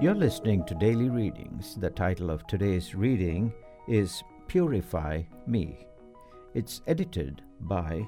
[0.00, 1.74] You're listening to Daily Readings.
[1.74, 3.52] The title of today's reading
[3.88, 5.88] is Purify Me.
[6.54, 8.06] It's edited by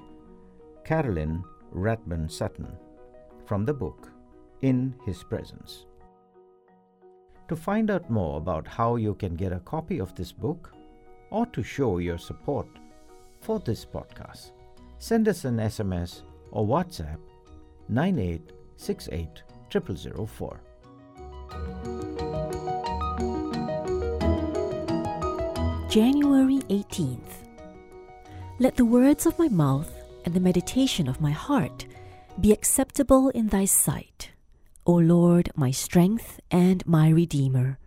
[0.85, 2.69] Carolyn Rathbun Sutton
[3.45, 4.09] from the book
[4.63, 5.87] In His Presence.
[7.49, 10.73] To find out more about how you can get a copy of this book
[11.31, 12.69] or to show your support
[13.41, 14.53] for this podcast,
[15.01, 17.19] send us an SMS or WhatsApp
[17.89, 20.61] 9868 0004.
[25.91, 27.19] January 18th.
[28.61, 29.93] Let the words of my mouth
[30.25, 31.87] and the meditation of my heart
[32.41, 34.31] be acceptable in thy sight,
[34.87, 37.79] O Lord, my strength and my Redeemer.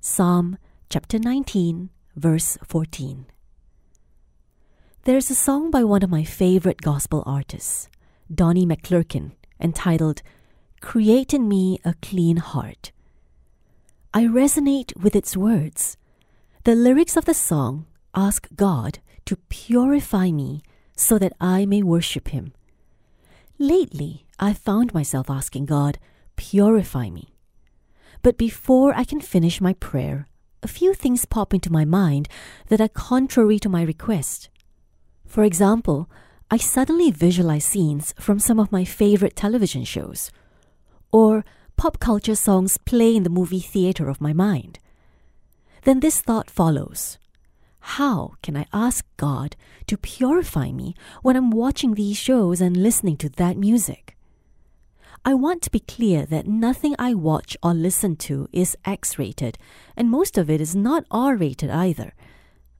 [0.00, 0.56] Psalm
[0.88, 3.26] chapter 19, verse 14.
[5.04, 7.88] There's a song by one of my favorite gospel artists,
[8.34, 10.22] Donnie McClurkin, entitled
[10.80, 12.92] Create in Me a Clean Heart.
[14.14, 15.96] I resonate with its words
[16.64, 20.62] the lyrics of the song ask God to purify me
[20.96, 22.52] so that I may worship Him.
[23.58, 25.98] Lately, I've found myself asking God,
[26.36, 27.34] purify me.
[28.22, 30.26] But before I can finish my prayer,
[30.62, 32.28] a few things pop into my mind
[32.68, 34.48] that are contrary to my request.
[35.26, 36.08] For example,
[36.50, 40.30] I suddenly visualize scenes from some of my favorite television shows,
[41.12, 41.44] or
[41.76, 44.78] pop culture songs play in the movie theater of my mind
[45.88, 47.18] then this thought follows
[47.80, 49.56] How can I ask God
[49.86, 54.14] to purify me when I'm watching these shows and listening to that music?
[55.24, 59.56] I want to be clear that nothing I watch or listen to is X rated,
[59.96, 62.12] and most of it is not R rated either.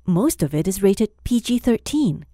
[0.04, 2.24] Most of it is rated PG 13.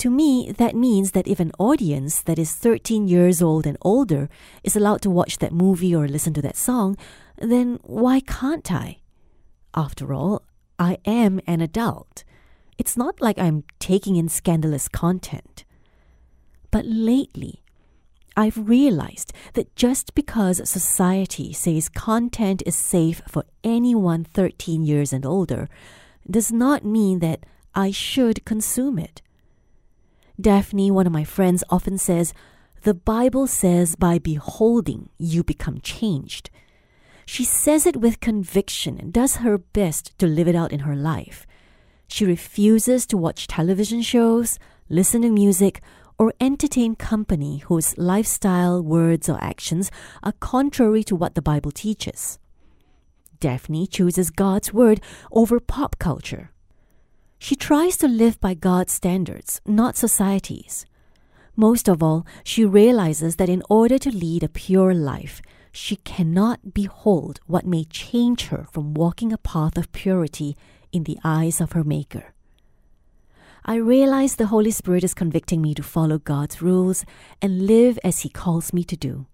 [0.00, 4.30] To me, that means that if an audience that is 13 years old and older
[4.64, 6.96] is allowed to watch that movie or listen to that song,
[7.36, 9.00] then why can't I?
[9.74, 10.40] After all,
[10.78, 12.24] I am an adult.
[12.78, 15.66] It's not like I'm taking in scandalous content.
[16.70, 17.62] But lately,
[18.34, 25.26] I've realized that just because society says content is safe for anyone 13 years and
[25.26, 25.68] older
[26.24, 27.44] does not mean that
[27.74, 29.20] I should consume it.
[30.40, 32.32] Daphne, one of my friends, often says,
[32.82, 36.50] The Bible says by beholding you become changed.
[37.26, 40.96] She says it with conviction and does her best to live it out in her
[40.96, 41.46] life.
[42.08, 44.58] She refuses to watch television shows,
[44.88, 45.80] listen to music,
[46.18, 49.90] or entertain company whose lifestyle, words, or actions
[50.22, 52.38] are contrary to what the Bible teaches.
[53.38, 55.00] Daphne chooses God's word
[55.32, 56.50] over pop culture.
[57.42, 60.84] She tries to live by God's standards, not society's.
[61.56, 65.40] Most of all, she realizes that in order to lead a pure life,
[65.72, 70.54] she cannot behold what may change her from walking a path of purity
[70.92, 72.34] in the eyes of her Maker.
[73.64, 77.06] I realize the Holy Spirit is convicting me to follow God's rules
[77.40, 79.26] and live as He calls me to do.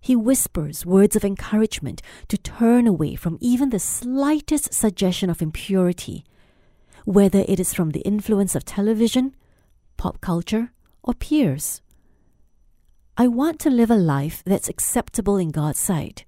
[0.00, 6.24] He whispers words of encouragement to turn away from even the slightest suggestion of impurity,
[7.06, 9.32] whether it is from the influence of television,
[9.96, 10.72] pop culture,
[11.04, 11.80] or peers.
[13.16, 16.24] I want to live a life that's acceptable in God's sight.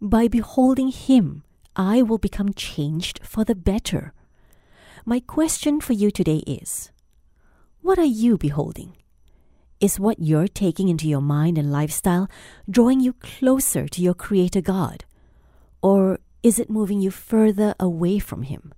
[0.00, 1.42] By beholding Him,
[1.74, 4.12] I will become changed for the better.
[5.04, 6.92] My question for you today is
[7.82, 8.96] What are you beholding?
[9.80, 12.30] Is what you're taking into your mind and lifestyle
[12.70, 15.04] drawing you closer to your Creator God?
[15.82, 18.72] Or is it moving you further away from Him?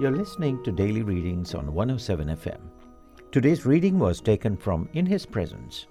[0.00, 2.60] You're listening to Daily Readings on 107 FM.
[3.32, 5.86] Today's reading was taken from In His Presence,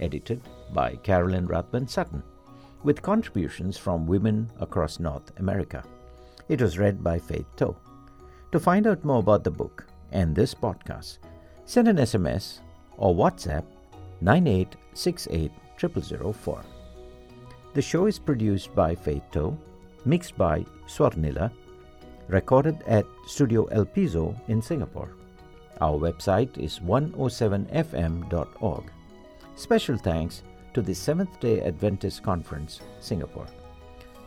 [0.00, 0.40] edited
[0.72, 2.20] by Carolyn Rathbun Sutton,
[2.82, 5.84] with contributions from women across North America.
[6.48, 7.76] It was read by Faith Toe.
[8.50, 11.18] To find out more about the book and this podcast,
[11.64, 12.58] send an SMS
[12.96, 13.64] or WhatsApp
[14.20, 16.60] 9868 0004.
[17.72, 19.56] The show is produced by Faith Toe,
[20.04, 21.52] mixed by Swarnila
[22.28, 25.10] recorded at Studio El Piso in Singapore.
[25.80, 28.84] Our website is 107fm.org.
[29.56, 30.42] Special thanks
[30.72, 33.46] to the Seventh day Adventist Conference, Singapore.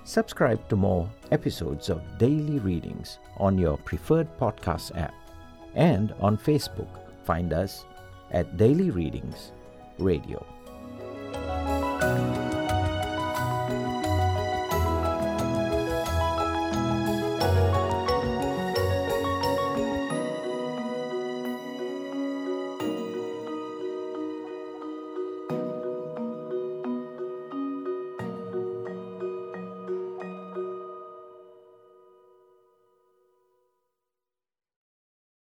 [0.03, 5.13] Subscribe to more episodes of daily readings on your preferred podcast app
[5.75, 6.87] and on Facebook.
[7.25, 7.85] Find us
[8.31, 9.51] at Daily Readings
[9.99, 10.45] Radio.